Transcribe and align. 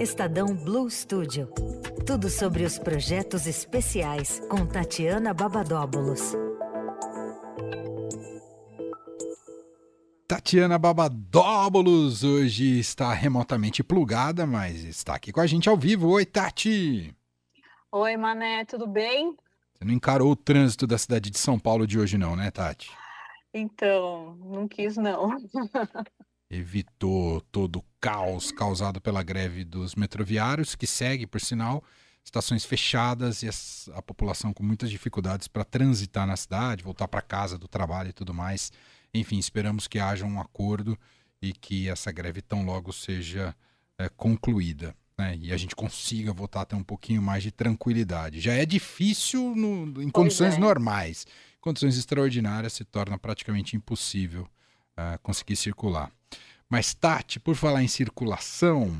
Estadão 0.00 0.56
Blue 0.56 0.90
Studio. 0.90 1.48
Tudo 2.04 2.28
sobre 2.28 2.64
os 2.64 2.78
projetos 2.78 3.46
especiais 3.46 4.40
com 4.50 4.66
Tatiana 4.66 5.32
Babadóbulos. 5.32 6.34
Tatiana 10.26 10.78
Babadóbulos 10.78 12.24
hoje 12.24 12.78
está 12.80 13.12
remotamente 13.12 13.84
plugada, 13.84 14.44
mas 14.44 14.82
está 14.82 15.14
aqui 15.14 15.30
com 15.30 15.40
a 15.40 15.46
gente 15.46 15.68
ao 15.68 15.76
vivo. 15.76 16.08
Oi, 16.08 16.26
Tati! 16.26 17.14
Oi, 17.92 18.16
Mané, 18.16 18.64
tudo 18.64 18.88
bem? 18.88 19.36
Você 19.74 19.84
não 19.84 19.94
encarou 19.94 20.32
o 20.32 20.36
trânsito 20.36 20.88
da 20.88 20.98
cidade 20.98 21.30
de 21.30 21.38
São 21.38 21.56
Paulo 21.56 21.86
de 21.86 22.00
hoje, 22.00 22.18
não, 22.18 22.34
né, 22.34 22.50
Tati? 22.50 22.90
Então, 23.52 24.36
não 24.40 24.66
quis, 24.66 24.96
não. 24.96 25.36
Evitou 26.54 27.40
todo 27.40 27.80
o 27.80 27.84
caos 28.00 28.52
causado 28.52 29.00
pela 29.00 29.22
greve 29.22 29.64
dos 29.64 29.94
metroviários, 29.94 30.74
que 30.74 30.86
segue, 30.86 31.26
por 31.26 31.40
sinal, 31.40 31.82
estações 32.24 32.64
fechadas 32.64 33.42
e 33.42 33.48
a, 33.48 33.98
a 33.98 34.02
população 34.02 34.52
com 34.52 34.62
muitas 34.62 34.90
dificuldades 34.90 35.48
para 35.48 35.64
transitar 35.64 36.26
na 36.26 36.36
cidade, 36.36 36.84
voltar 36.84 37.08
para 37.08 37.20
casa 37.20 37.58
do 37.58 37.66
trabalho 37.66 38.10
e 38.10 38.12
tudo 38.12 38.32
mais. 38.32 38.72
Enfim, 39.12 39.38
esperamos 39.38 39.88
que 39.88 39.98
haja 39.98 40.24
um 40.24 40.40
acordo 40.40 40.98
e 41.42 41.52
que 41.52 41.88
essa 41.88 42.12
greve 42.12 42.40
tão 42.40 42.64
logo 42.64 42.92
seja 42.92 43.54
é, 43.98 44.08
concluída. 44.08 44.94
Né? 45.18 45.36
E 45.40 45.52
a 45.52 45.56
gente 45.56 45.74
consiga 45.74 46.32
voltar 46.32 46.62
a 46.62 46.64
ter 46.64 46.76
um 46.76 46.82
pouquinho 46.82 47.20
mais 47.20 47.42
de 47.42 47.50
tranquilidade. 47.50 48.40
Já 48.40 48.54
é 48.54 48.64
difícil 48.64 49.54
no, 49.54 50.02
em 50.02 50.10
condições 50.10 50.54
é. 50.54 50.58
normais. 50.58 51.26
Em 51.58 51.60
condições 51.60 51.96
extraordinárias 51.96 52.72
se 52.72 52.84
torna 52.84 53.18
praticamente 53.18 53.76
impossível 53.76 54.48
uh, 54.98 55.18
conseguir 55.22 55.56
circular. 55.56 56.10
Mas, 56.68 56.94
Tati, 56.94 57.38
por 57.38 57.54
falar 57.54 57.82
em 57.82 57.88
circulação, 57.88 58.96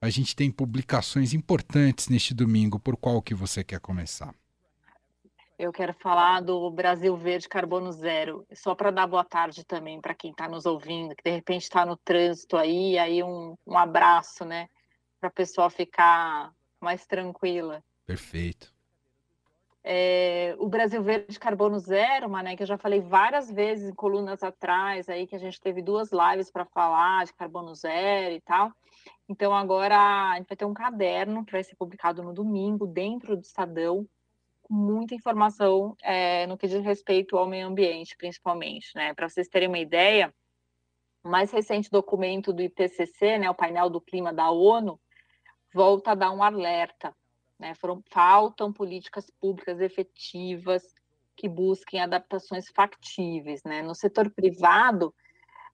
a 0.00 0.10
gente 0.10 0.34
tem 0.34 0.50
publicações 0.50 1.32
importantes 1.32 2.08
neste 2.08 2.34
domingo. 2.34 2.78
Por 2.78 2.96
qual 2.96 3.22
que 3.22 3.34
você 3.34 3.62
quer 3.62 3.80
começar? 3.80 4.34
Eu 5.56 5.72
quero 5.72 5.94
falar 5.94 6.40
do 6.40 6.68
Brasil 6.70 7.16
Verde 7.16 7.48
Carbono 7.48 7.92
Zero, 7.92 8.44
só 8.52 8.74
para 8.74 8.90
dar 8.90 9.06
boa 9.06 9.24
tarde 9.24 9.64
também 9.64 10.00
para 10.00 10.12
quem 10.12 10.32
está 10.32 10.48
nos 10.48 10.66
ouvindo, 10.66 11.14
que 11.14 11.22
de 11.22 11.30
repente 11.30 11.62
está 11.62 11.86
no 11.86 11.96
trânsito 11.96 12.56
aí, 12.56 12.98
aí 12.98 13.22
um, 13.22 13.54
um 13.64 13.78
abraço, 13.78 14.44
né, 14.44 14.68
para 15.20 15.28
a 15.28 15.32
pessoa 15.32 15.70
ficar 15.70 16.52
mais 16.80 17.06
tranquila. 17.06 17.82
Perfeito. 18.04 18.73
É, 19.86 20.56
o 20.58 20.66
Brasil 20.66 21.02
Verde 21.02 21.38
Carbono 21.38 21.78
Zero, 21.78 22.30
Mané, 22.30 22.56
que 22.56 22.62
eu 22.62 22.66
já 22.66 22.78
falei 22.78 23.00
várias 23.00 23.50
vezes 23.52 23.90
em 23.90 23.94
colunas 23.94 24.42
atrás, 24.42 25.10
aí 25.10 25.26
que 25.26 25.36
a 25.36 25.38
gente 25.38 25.60
teve 25.60 25.82
duas 25.82 26.08
lives 26.10 26.50
para 26.50 26.64
falar 26.64 27.26
de 27.26 27.34
carbono 27.34 27.74
zero 27.74 28.34
e 28.34 28.40
tal. 28.40 28.72
Então 29.28 29.54
agora 29.54 30.30
a 30.30 30.36
gente 30.36 30.48
vai 30.48 30.56
ter 30.56 30.64
um 30.64 30.72
caderno 30.72 31.44
que 31.44 31.52
vai 31.52 31.62
ser 31.62 31.76
publicado 31.76 32.22
no 32.22 32.32
domingo 32.32 32.86
dentro 32.86 33.36
do 33.36 33.42
Estadão, 33.42 34.08
muita 34.70 35.14
informação 35.14 35.94
é, 36.02 36.46
no 36.46 36.56
que 36.56 36.66
diz 36.66 36.82
respeito 36.82 37.36
ao 37.36 37.46
meio 37.46 37.66
ambiente, 37.66 38.16
principalmente, 38.16 38.90
né? 38.94 39.12
Para 39.12 39.28
vocês 39.28 39.48
terem 39.48 39.68
uma 39.68 39.78
ideia, 39.78 40.34
o 41.22 41.28
mais 41.28 41.50
recente 41.52 41.90
documento 41.90 42.54
do 42.54 42.62
IPCC, 42.62 43.36
né, 43.38 43.50
o 43.50 43.54
painel 43.54 43.90
do 43.90 44.00
clima 44.00 44.32
da 44.32 44.50
ONU, 44.50 44.98
volta 45.74 46.12
a 46.12 46.14
dar 46.14 46.30
um 46.30 46.42
alerta, 46.42 47.14
né? 47.58 47.74
Foram, 47.74 48.02
faltam 48.10 48.72
políticas 48.72 49.30
públicas 49.40 49.80
efetivas 49.80 50.94
que 51.36 51.48
busquem 51.48 52.00
adaptações 52.00 52.68
factíveis, 52.68 53.62
né? 53.64 53.82
No 53.82 53.94
setor 53.94 54.30
privado, 54.30 55.14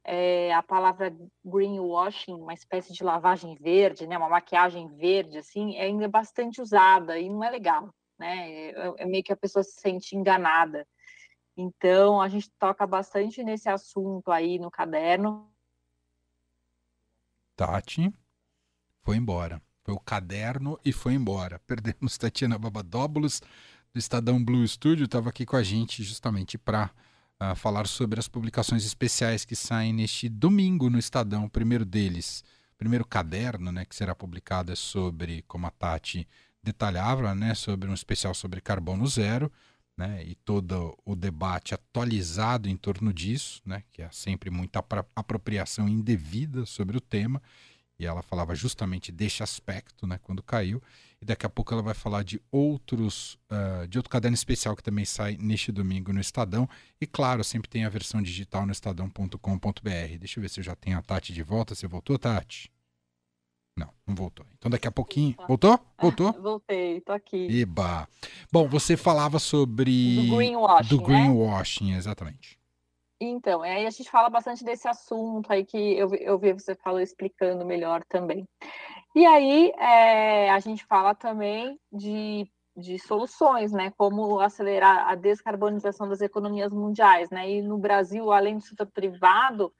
é, 0.05 0.53
a 0.55 0.63
palavra 0.63 1.15
greenwashing, 1.45 2.35
uma 2.35 2.55
espécie 2.55 2.93
de 2.93 3.05
lavagem 3.05 3.55
verde, 3.57 4.07
né, 4.07 4.17
uma 4.17 4.31
maquiagem 4.31 4.89
verde, 4.97 5.37
assim, 5.37 5.77
é 5.77 5.83
ainda 5.83 6.09
bastante 6.09 6.63
usada 6.63 7.19
e 7.19 7.29
não 7.29 7.45
é 7.45 7.51
legal 7.51 7.93
né? 8.21 8.71
É, 8.71 8.95
é 8.99 9.07
meio 9.07 9.25
que 9.25 9.33
a 9.33 9.37
pessoa 9.37 9.65
se 9.65 9.81
sente 9.81 10.15
enganada. 10.15 10.87
Então, 11.57 12.21
a 12.21 12.29
gente 12.29 12.51
toca 12.53 12.87
bastante 12.87 13.43
nesse 13.43 13.69
assunto 13.69 14.31
aí 14.31 14.59
no 14.59 14.71
caderno. 14.71 15.51
Tati 17.57 18.13
foi 19.03 19.17
embora. 19.17 19.61
O 19.93 20.01
caderno 20.01 20.79
e 20.85 20.93
foi 20.93 21.15
embora. 21.15 21.59
Perdemos 21.67 22.17
Tatiana 22.17 22.59
Babadóbulos, 22.59 23.43
do 23.93 23.99
Estadão 23.99 24.43
Blue 24.43 24.67
Studio, 24.67 25.05
estava 25.05 25.31
aqui 25.31 25.45
com 25.45 25.57
a 25.57 25.63
gente 25.63 26.03
justamente 26.03 26.57
para 26.57 26.87
uh, 26.87 26.91
ah, 27.41 27.55
falar 27.55 27.87
sobre 27.87 28.21
as 28.21 28.29
publicações 28.29 28.85
especiais 28.85 29.45
que 29.45 29.57
saem 29.57 29.93
neste 29.93 30.29
domingo 30.29 30.89
no 30.89 30.99
Estadão. 30.99 31.45
O 31.47 31.51
primeiro 31.51 31.85
deles, 31.85 32.45
o 32.75 32.79
primeiro 32.79 33.05
caderno 33.05 33.73
né, 33.73 33.85
que 33.85 33.97
será 33.97 34.15
publicado 34.15 34.73
é 34.73 34.77
sobre, 34.77 35.43
como 35.49 35.67
a 35.67 35.71
Tati 35.71 36.27
detalhava 36.63 37.35
né, 37.35 37.55
sobre 37.55 37.91
um 37.91 37.95
especial 37.95 38.35
sobre 38.35 38.61
carbono 38.61 39.07
zero, 39.07 39.51
né, 39.97 40.25
e 40.25 40.35
todo 40.35 40.97
o 41.05 41.15
debate 41.15 41.75
atualizado 41.75 42.69
em 42.69 42.77
torno 42.77 43.13
disso, 43.13 43.61
né, 43.67 43.83
que 43.91 44.03
é 44.03 44.09
sempre 44.11 44.51
muita 44.51 44.83
apropriação 45.15 45.89
indevida 45.89 46.65
sobre 46.65 46.97
o 46.97 47.01
tema, 47.01 47.43
e 48.01 48.07
ela 48.07 48.23
falava 48.23 48.55
justamente 48.55 49.13
deste 49.13 49.43
aspecto, 49.43 50.07
né, 50.07 50.19
quando 50.23 50.43
caiu, 50.43 50.83
e 51.21 51.25
daqui 51.27 51.45
a 51.45 51.51
pouco 51.51 51.75
ela 51.75 51.83
vai 51.83 51.93
falar 51.93 52.25
de 52.25 52.41
outros, 52.51 53.39
uh, 53.53 53.87
de 53.87 53.99
outro 53.99 54.11
caderno 54.11 54.35
especial 54.35 54.75
que 54.75 54.83
também 54.83 55.05
sai 55.05 55.37
neste 55.39 55.71
domingo 55.71 56.11
no 56.11 56.19
Estadão, 56.19 56.67
e 56.99 57.07
claro, 57.07 57.45
sempre 57.45 57.69
tem 57.69 57.85
a 57.85 57.91
versão 57.91 58.23
digital 58.23 58.65
no 58.65 58.73
estadão.com.br. 58.73 60.19
Deixa 60.19 60.39
eu 60.39 60.43
ver 60.43 60.49
se 60.49 60.61
eu 60.61 60.65
já 60.65 60.75
tenho 60.75 60.97
a 60.97 61.03
Tati 61.03 61.35
de 61.35 61.43
volta, 61.43 61.75
você 61.75 61.87
voltou, 61.87 62.19
Tati? 62.19 62.73
Não, 63.77 63.91
não 64.07 64.15
voltou. 64.15 64.47
Então 64.57 64.71
daqui 64.71 64.89
a 64.89 64.93
pouquinho. 64.93 65.35
Voltou? 65.47 65.79
Voltou? 66.01 66.33
Voltei, 66.33 67.03
tô 67.03 67.13
aqui. 67.13 67.61
Eba. 67.61 68.09
Bom, 68.51 68.67
você 68.67 68.97
falava 68.97 69.39
sobre. 69.39 70.27
Do 70.27 70.37
greenwashing. 70.37 70.89
Do 70.89 70.97
né? 70.99 71.07
greenwashing, 71.07 71.91
né? 71.93 71.99
exatamente. 71.99 72.60
Então, 73.21 73.61
aí 73.63 73.87
a 73.87 73.91
gente 73.91 74.11
fala 74.11 74.31
bastante 74.31 74.65
desse 74.65 74.89
assunto 74.89 75.53
aí 75.53 75.65
que 75.65 75.77
eu, 75.77 76.15
eu 76.15 76.39
vi 76.39 76.55
você 76.55 76.75
falou 76.75 77.01
explicando 77.01 77.67
melhor 77.67 78.03
também. 78.09 78.49
E 79.15 79.27
aí 79.27 79.73
é, 79.79 80.51
a 80.51 80.59
gente 80.59 80.87
fala 80.87 81.15
também 81.15 81.79
de, 81.93 82.51
de 82.75 82.99
soluções, 82.99 83.73
né? 83.73 83.93
Como 83.97 84.41
acelerar 84.41 85.09
a 85.09 85.15
descarbonização 85.15 86.09
das 86.09 86.23
economias 86.23 86.73
mundiais, 86.73 87.29
né? 87.29 87.51
E 87.51 87.63
no 87.63 87.77
Brasil, 87.77 88.33
além 88.33 88.57
do 88.57 88.63
setor 88.63 88.87
privado, 88.87 89.71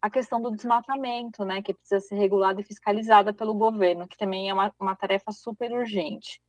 a 0.00 0.08
questão 0.08 0.40
do 0.40 0.50
desmatamento, 0.50 1.44
né, 1.44 1.60
que 1.60 1.74
precisa 1.74 2.00
ser 2.00 2.14
regulada 2.14 2.60
e 2.60 2.64
fiscalizada 2.64 3.34
pelo 3.34 3.52
governo, 3.52 4.08
que 4.08 4.16
também 4.16 4.48
é 4.48 4.54
uma, 4.54 4.72
uma 4.80 4.96
tarefa 4.96 5.30
super 5.30 5.70
urgente. 5.72 6.40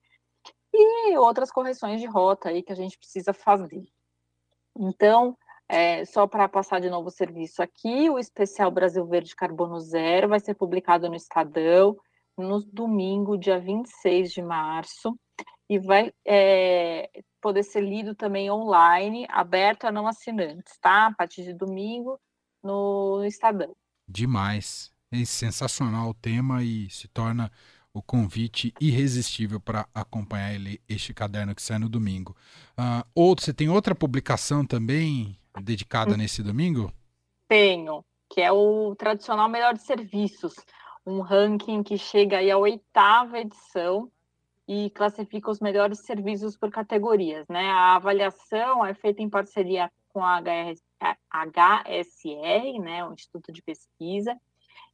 E 0.74 1.18
outras 1.18 1.52
correções 1.52 2.00
de 2.00 2.08
rota 2.08 2.48
aí 2.48 2.64
que 2.64 2.72
a 2.72 2.76
gente 2.76 2.98
precisa 2.98 3.34
fazer. 3.34 3.84
Então, 4.78 5.38
é, 5.72 6.04
só 6.04 6.28
para 6.28 6.50
passar 6.50 6.82
de 6.82 6.90
novo 6.90 7.08
o 7.08 7.12
serviço 7.12 7.64
aqui, 7.64 8.10
o 8.10 8.20
especial 8.20 8.70
Brasil 8.70 9.06
Verde 9.06 9.34
Carbono 9.34 9.80
Zero 9.80 10.28
vai 10.28 10.40
ser 10.42 10.54
publicado 10.54 11.08
no 11.08 11.16
Estadão 11.16 11.96
no 12.38 12.62
domingo, 12.62 13.38
dia 13.38 13.58
26 13.58 14.34
de 14.34 14.42
março, 14.42 15.18
e 15.70 15.80
vai 15.80 16.12
é, 16.28 17.10
poder 17.40 17.64
ser 17.64 17.82
lido 17.82 18.14
também 18.14 18.52
online, 18.52 19.26
aberto 19.30 19.86
a 19.86 19.92
não 19.94 20.08
assinantes, 20.08 20.78
tá? 20.82 21.08
A 21.08 21.14
partir 21.14 21.44
de 21.44 21.54
domingo, 21.54 22.20
no 22.62 23.24
Estadão. 23.24 23.74
Demais. 24.06 24.92
É 25.10 25.24
sensacional 25.24 26.10
o 26.10 26.14
tema 26.14 26.64
e 26.64 26.90
se 26.90 27.08
torna 27.08 27.50
o 27.94 28.02
convite 28.02 28.74
irresistível 28.80 29.60
para 29.60 29.88
acompanhar 29.94 30.54
ele, 30.54 30.82
este 30.88 31.14
caderno 31.14 31.56
que 31.56 31.62
sai 31.62 31.80
no 31.80 31.88
domingo. 31.88 32.36
Uh, 32.78 33.08
outro, 33.16 33.46
você 33.46 33.54
tem 33.54 33.70
outra 33.70 33.96
publicação 33.96 34.66
também 34.66 35.38
dedicada 35.60 36.16
nesse 36.16 36.44
domingo? 36.44 36.94
Tenho, 37.48 38.06
que 38.30 38.42
é 38.42 38.52
o 38.52 38.96
tradicional 38.96 39.50
melhor 39.50 39.74
de 39.74 39.82
serviços, 39.82 40.54
um 41.06 41.22
ranking 41.22 41.84
que 41.84 41.98
chega 41.98 42.38
aí 42.38 42.52
à 42.52 42.58
oitava 42.58 43.40
edição 43.40 44.10
e 44.68 44.90
classifica 44.92 45.52
os 45.52 45.60
melhores 45.60 46.00
serviços 46.00 46.56
por 46.56 46.72
categorias, 46.72 47.46
né? 47.50 47.70
A 47.72 47.96
avaliação 47.96 48.86
é 48.86 48.94
feita 48.94 49.22
em 49.22 49.30
parceria 49.30 49.92
com 50.10 50.24
a 50.24 50.42
HSR, 50.42 52.80
né, 52.80 53.06
o 53.06 53.14
Instituto 53.14 53.52
de 53.52 53.62
Pesquisa, 53.62 54.38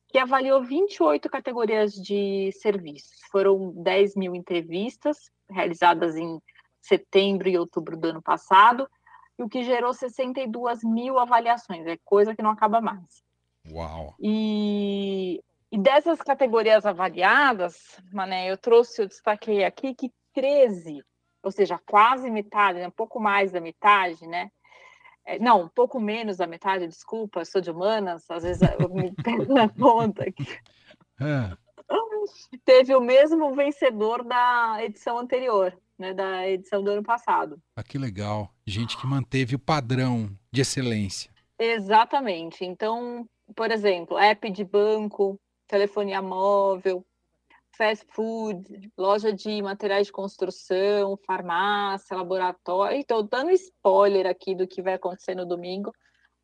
que 0.08 0.18
avaliou 0.18 0.64
28 0.64 1.30
categorias 1.30 1.94
de 1.94 2.52
serviços. 2.54 3.20
Foram 3.32 3.74
10 3.76 4.16
mil 4.16 4.36
entrevistas 4.36 5.30
realizadas 5.50 6.16
em 6.16 6.42
setembro 6.80 7.50
e 7.50 7.58
outubro 7.58 7.98
do 7.98 8.08
ano 8.08 8.22
passado, 8.22 8.90
e 9.38 9.44
o 9.44 9.50
que 9.50 9.64
gerou 9.64 9.94
62 9.94 10.84
mil 10.84 11.20
avaliações. 11.20 11.86
É 11.86 11.98
coisa 12.04 12.36
que 12.36 12.42
não 12.42 12.52
acaba 12.52 12.82
mais. 12.82 13.24
Uau! 13.70 14.16
E, 14.20 15.44
e 15.72 15.78
dessas 15.78 16.22
categorias 16.22 16.86
avaliadas, 16.86 18.02
Mané, 18.12 18.50
eu 18.52 18.58
trouxe, 18.58 19.02
eu 19.02 19.08
destaquei 19.08 19.64
aqui 19.64 19.94
que 19.94 20.12
13, 20.34 21.04
ou 21.44 21.52
seja, 21.52 21.80
quase 21.86 22.30
metade, 22.30 22.80
né, 22.80 22.88
um 22.88 22.92
pouco 22.92 23.20
mais 23.20 23.52
da 23.52 23.60
metade, 23.60 24.26
né, 24.28 24.50
é, 25.26 25.38
não, 25.38 25.64
um 25.64 25.68
pouco 25.68 26.00
menos 26.00 26.38
da 26.38 26.48
metade, 26.48 26.88
desculpa, 26.88 27.44
sou 27.44 27.60
de 27.60 27.70
humanas, 27.70 28.24
às 28.30 28.44
vezes 28.44 28.62
eu 28.80 28.90
me 28.90 29.12
perco 29.22 29.54
na 29.54 29.68
conta 29.68 30.24
aqui. 30.24 30.48
É. 31.20 31.67
teve 32.66 32.96
o 32.96 33.02
mesmo 33.02 33.54
vencedor 33.56 34.24
da 34.24 34.78
edição 34.82 35.18
anterior, 35.18 35.78
né, 35.98 36.14
da 36.14 36.48
edição 36.48 36.84
do 36.84 36.92
ano 36.92 37.04
passado. 37.04 37.62
Ah, 37.76 37.84
que 37.84 37.98
legal. 37.98 38.50
Gente 38.66 38.98
que 38.98 39.08
manteve 39.08 39.56
o 39.56 39.60
padrão 39.60 40.30
de 40.52 40.62
excelência. 40.62 41.32
Exatamente. 41.60 42.64
Então, 42.64 43.28
por 43.56 43.72
exemplo, 43.72 44.18
app 44.18 44.50
de 44.50 44.64
banco, 44.64 45.40
telefonia 45.68 46.22
móvel, 46.22 47.06
fast 47.78 48.06
food, 48.12 48.92
loja 48.98 49.32
de 49.32 49.62
materiais 49.62 50.08
de 50.08 50.14
construção, 50.14 51.18
farmácia, 51.26 52.18
laboratório. 52.18 53.00
Estou 53.00 53.24
dando 53.24 53.52
spoiler 53.52 54.26
aqui 54.26 54.56
do 54.56 54.68
que 54.68 54.82
vai 54.82 54.96
acontecer 54.96 55.36
no 55.36 55.46
domingo, 55.46 55.94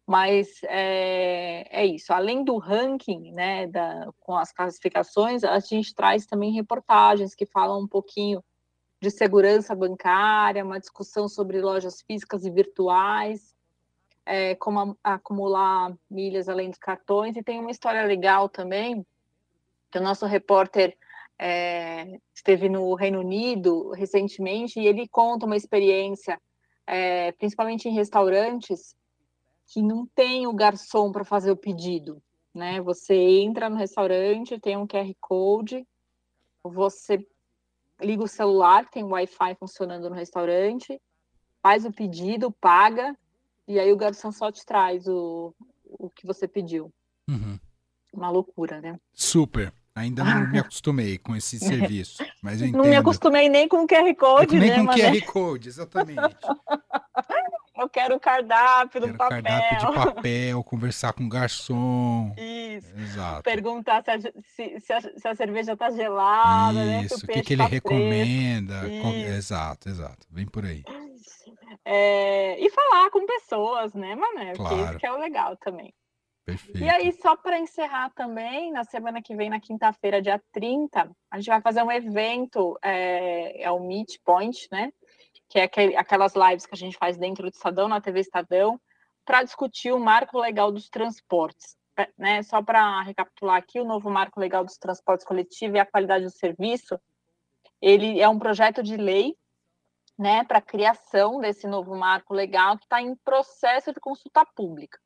mas 0.06 0.62
é, 0.64 1.66
é 1.70 1.86
isso. 1.86 2.14
Além 2.14 2.44
do 2.44 2.58
ranking, 2.58 3.32
né, 3.32 3.68
da, 3.68 4.10
com 4.20 4.36
as 4.36 4.52
classificações, 4.52 5.44
a 5.44 5.60
gente 5.60 5.96
traz 5.96 6.26
também 6.26 6.52
reportagens 6.52 7.34
que 7.34 7.46
falam 7.46 7.82
um 7.82 7.88
pouquinho 7.88 8.44
de 9.02 9.10
segurança 9.10 9.76
bancária, 9.76 10.64
uma 10.64 10.80
discussão 10.80 11.28
sobre 11.28 11.62
lojas 11.62 12.02
físicas 12.02 12.46
e 12.46 12.50
virtuais, 12.50 13.56
é, 14.26 14.56
como 14.56 14.98
a, 15.04 15.14
acumular 15.16 15.94
milhas 16.10 16.48
além 16.48 16.70
dos 16.70 16.80
cartões, 16.80 17.36
e 17.36 17.44
tem 17.44 17.60
uma 17.60 17.72
história 17.72 18.04
legal 18.04 18.50
também, 18.50 19.06
que 19.92 19.98
o 19.98 20.02
nosso 20.02 20.26
repórter 20.26 20.98
é, 21.40 22.20
esteve 22.34 22.68
no 22.68 22.94
Reino 22.94 23.20
Unido 23.20 23.92
recentemente, 23.92 24.80
e 24.80 24.88
ele 24.88 25.08
conta 25.08 25.46
uma 25.46 25.58
experiência, 25.58 26.40
principalmente 27.38 27.88
em 27.88 27.94
restaurantes, 27.94 28.96
que 29.68 29.82
não 29.82 30.06
tem 30.08 30.48
o 30.48 30.54
garçom 30.54 31.12
para 31.12 31.24
fazer 31.24 31.52
o 31.52 31.58
pedido, 31.58 32.22
né? 32.54 32.82
Você 32.82 33.16
entra 33.16 33.70
no 33.70 33.76
restaurante, 33.76 34.60
tem 34.60 34.78
um 34.78 34.88
QR 34.88 35.12
Code, 35.20 35.86
você 36.64 37.26
liga 38.02 38.24
o 38.24 38.28
celular, 38.28 38.90
tem 38.90 39.04
Wi-Fi 39.04 39.56
funcionando 39.56 40.10
no 40.10 40.16
restaurante, 40.16 41.00
faz 41.62 41.86
o 41.86 41.92
pedido, 41.92 42.52
paga, 42.52 43.16
e 43.68 43.80
aí 43.80 43.92
o 43.92 43.98
garçom 43.98 44.32
só 44.32 44.52
te 44.52 44.66
traz 44.66 45.08
o, 45.08 45.54
o 45.86 46.10
que 46.10 46.26
você 46.26 46.48
pediu. 46.48 46.92
Uhum. 47.30 47.58
Uma 48.14 48.30
loucura, 48.30 48.82
né? 48.82 49.00
Super. 49.14 49.74
Ainda 49.96 50.24
não 50.24 50.50
me 50.50 50.60
acostumei 50.60 51.18
com 51.18 51.36
esse 51.36 51.60
serviço, 51.60 52.24
mas 52.42 52.62
eu 52.62 52.68
entendo. 52.68 52.82
Não 52.82 52.90
me 52.90 52.96
acostumei 52.96 53.48
nem 53.48 53.68
com 53.68 53.84
o 53.84 53.88
QR 53.88 54.14
Code, 54.16 54.60
nem 54.60 54.70
né? 54.70 54.76
com 54.78 54.84
o 54.84 54.94
QR 54.94 55.26
Code, 55.26 55.70
exatamente. 55.70 56.20
Eu 57.84 57.90
quero 57.90 58.20
cardápio 58.20 59.02
do 59.02 59.14
papel. 59.18 59.44
cardápio 59.44 59.78
de 59.78 60.06
papel, 60.16 60.64
conversar 60.64 61.12
com 61.14 61.26
o 61.26 61.30
garçom. 61.30 62.34
Isso. 62.38 62.94
Exato. 62.98 63.44
Perguntar 63.44 64.04
se 64.04 64.12
a, 64.12 64.20
se, 64.20 64.80
se 64.80 64.94
a, 64.94 65.02
se 65.02 65.28
a 65.28 65.36
cerveja 65.36 65.74
está 65.74 65.90
gelada, 65.92 66.80
Isso, 67.02 67.26
né? 67.28 67.34
O, 67.34 67.36
que, 67.36 67.42
que 67.44 67.54
ele 67.54 67.64
tá 67.64 67.68
recomenda. 67.68 68.82
com-. 69.02 69.14
Exato, 69.14 69.90
exato. 69.90 70.26
Vem 70.32 70.46
por 70.46 70.66
aí. 70.66 70.84
É, 71.84 72.58
e 72.60 72.70
falar 72.70 73.10
com 73.10 73.26
pessoas, 73.26 73.94
né, 73.94 74.16
Mané? 74.16 74.54
Porque 74.54 74.74
Claro. 74.76 74.86
isso 74.86 74.98
que 75.00 75.06
é 75.06 75.12
o 75.12 75.18
legal 75.18 75.58
também. 75.58 75.94
Perfeito. 76.46 76.78
E 76.78 76.90
aí, 76.90 77.12
só 77.14 77.36
para 77.38 77.58
encerrar 77.58 78.10
também, 78.12 78.72
na 78.72 78.84
semana 78.84 79.22
que 79.22 79.36
vem, 79.36 79.50
na 79.50 79.62
quinta-feira, 79.62 80.22
dia 80.22 80.42
30, 80.52 81.10
a 81.32 81.38
gente 81.38 81.48
vai 81.48 81.62
fazer 81.62 81.82
um 81.84 81.92
evento, 81.92 82.78
é, 82.82 83.64
é 83.64 83.72
o 83.72 83.80
Meet 83.80 84.18
Point, 84.26 84.68
né? 84.72 84.92
Que 85.50 85.60
é 85.60 85.64
aquelas 85.98 86.34
lives 86.36 86.66
que 86.66 86.74
a 86.74 86.78
gente 86.78 86.98
faz 86.98 87.18
dentro 87.18 87.44
do 87.44 87.54
Estadão, 87.54 87.88
na 87.88 88.02
TV 88.02 88.20
Estadão, 88.22 88.80
para 89.26 89.44
discutir 89.44 89.92
o 89.92 90.00
marco 90.00 90.40
legal 90.40 90.72
dos 90.72 90.90
transportes. 90.90 91.76
pra- 91.96 92.10
Né? 92.18 92.42
Só 92.44 92.62
para 92.62 93.02
recapitular 93.04 93.58
aqui, 93.58 93.80
o 93.80 93.86
novo 93.86 94.10
marco 94.10 94.40
legal 94.40 94.64
dos 94.66 94.78
transportes 94.78 95.26
coletivos 95.26 95.76
e 95.76 95.80
a 95.80 95.86
qualidade 95.86 96.26
do 96.26 96.32
serviço, 96.32 97.00
ele 97.80 98.20
é 98.20 98.28
um 98.28 98.40
projeto 98.40 98.82
de 98.82 98.98
lei 98.98 99.36
né, 100.18 100.44
para 100.44 100.60
a 100.60 100.62
criação 100.62 101.40
desse 101.40 101.68
novo 101.68 101.96
marco 101.96 102.34
legal 102.34 102.78
que 102.78 102.84
está 102.86 103.02
em 103.02 103.16
processo 103.16 103.92
de 103.94 104.00
consulta 104.00 104.46
pública. 104.56 105.00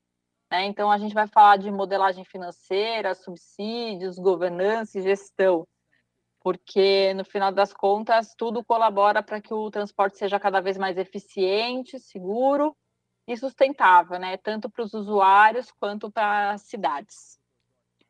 Né? 0.51 0.66
Então, 0.66 0.90
a 0.92 0.98
gente 0.98 1.13
vai 1.13 1.28
falar 1.28 1.57
de 1.57 1.69
modelagem 1.72 2.24
financeira, 2.24 3.13
subsídios, 3.16 4.18
governança 4.18 4.98
e 4.98 5.01
gestão, 5.01 5.68
porque, 6.48 7.14
no 7.14 7.26
final 7.26 7.52
das 7.52 7.74
contas, 7.74 8.34
tudo 8.38 8.64
colabora 8.64 9.22
para 9.22 9.42
que 9.42 9.54
o 9.54 9.70
transporte 9.70 10.18
seja 10.18 10.40
cada 10.40 10.62
vez 10.62 10.78
mais 10.78 10.98
eficiente, 10.98 12.00
seguro 12.00 12.74
e 13.28 13.36
sustentável, 13.36 14.18
né? 14.18 14.38
tanto 14.38 14.70
para 14.70 14.86
os 14.86 14.94
usuários 14.94 15.70
quanto 15.78 16.10
para 16.10 16.52
as 16.52 16.62
cidades. 16.62 17.38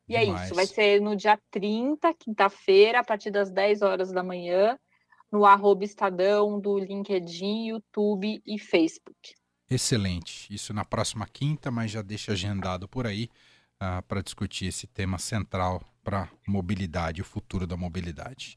E 0.07 0.15
é 0.15 0.23
Demais. 0.23 0.45
isso, 0.45 0.53
vai 0.53 0.67
ser 0.67 1.01
no 1.01 1.15
dia 1.15 1.39
30, 1.49 2.13
quinta-feira, 2.13 2.99
a 2.99 3.03
partir 3.03 3.31
das 3.31 3.49
10 3.49 3.81
horas 3.81 4.11
da 4.11 4.21
manhã, 4.21 4.77
no 5.31 5.43
arroba 5.43 5.83
Estadão, 5.83 6.59
do 6.59 6.77
LinkedIn, 6.77 7.69
YouTube 7.69 8.39
e 8.45 8.59
Facebook. 8.59 9.33
Excelente. 9.67 10.53
Isso 10.53 10.75
na 10.75 10.85
próxima 10.85 11.25
quinta, 11.25 11.71
mas 11.71 11.89
já 11.89 12.03
deixa 12.03 12.33
agendado 12.33 12.87
por 12.87 13.07
aí 13.07 13.31
para 14.07 14.21
discutir 14.21 14.67
esse 14.67 14.85
tema 14.85 15.17
central 15.17 15.81
para 16.07 16.29
mobilidade, 16.47 17.21
o 17.21 17.25
futuro 17.25 17.67
da 17.67 17.75
mobilidade. 17.75 18.55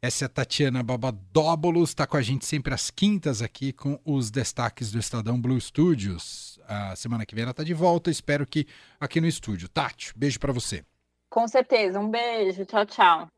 Essa 0.00 0.24
é 0.24 0.26
a 0.26 0.28
Tatiana 0.30 0.82
Babadóbulos, 0.82 1.90
está 1.90 2.06
com 2.06 2.16
a 2.16 2.22
gente 2.22 2.46
sempre 2.46 2.72
às 2.72 2.90
quintas 2.90 3.42
aqui 3.42 3.70
com 3.70 4.00
os 4.02 4.30
destaques 4.30 4.90
do 4.90 4.98
Estadão 4.98 5.38
Blue 5.38 5.60
Studios. 5.60 6.58
A 6.66 6.96
semana 6.96 7.26
que 7.26 7.34
vem 7.34 7.42
ela 7.42 7.50
está 7.50 7.62
de 7.62 7.74
volta, 7.74 8.10
espero 8.10 8.46
que 8.46 8.66
aqui 8.98 9.20
no 9.20 9.26
estúdio. 9.26 9.68
Tati, 9.68 10.14
beijo 10.16 10.40
para 10.40 10.54
você. 10.54 10.82
Com 11.28 11.46
certeza, 11.46 12.00
um 12.00 12.10
beijo, 12.10 12.64
tchau, 12.64 12.86
tchau. 12.86 13.28